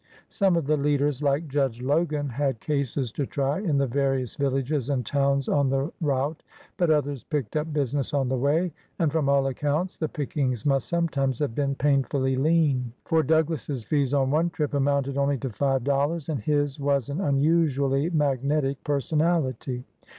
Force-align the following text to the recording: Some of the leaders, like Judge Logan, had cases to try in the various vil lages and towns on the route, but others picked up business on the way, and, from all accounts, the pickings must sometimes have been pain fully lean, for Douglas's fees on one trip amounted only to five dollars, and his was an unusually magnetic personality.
Some 0.29 0.55
of 0.55 0.65
the 0.65 0.77
leaders, 0.77 1.21
like 1.21 1.47
Judge 1.47 1.79
Logan, 1.79 2.27
had 2.29 2.59
cases 2.59 3.11
to 3.11 3.27
try 3.27 3.59
in 3.59 3.77
the 3.77 3.85
various 3.85 4.35
vil 4.35 4.53
lages 4.53 4.89
and 4.89 5.05
towns 5.05 5.47
on 5.47 5.69
the 5.69 5.91
route, 6.01 6.41
but 6.77 6.89
others 6.89 7.23
picked 7.23 7.55
up 7.55 7.71
business 7.71 8.11
on 8.11 8.27
the 8.27 8.35
way, 8.35 8.73
and, 8.97 9.11
from 9.11 9.29
all 9.29 9.45
accounts, 9.45 9.97
the 9.97 10.09
pickings 10.09 10.65
must 10.65 10.89
sometimes 10.89 11.37
have 11.37 11.53
been 11.53 11.75
pain 11.75 12.03
fully 12.03 12.35
lean, 12.35 12.91
for 13.05 13.21
Douglas's 13.21 13.83
fees 13.83 14.11
on 14.11 14.31
one 14.31 14.49
trip 14.49 14.73
amounted 14.73 15.19
only 15.19 15.37
to 15.37 15.51
five 15.51 15.83
dollars, 15.83 16.29
and 16.29 16.39
his 16.41 16.79
was 16.79 17.09
an 17.09 17.21
unusually 17.21 18.09
magnetic 18.09 18.83
personality. 18.83 19.83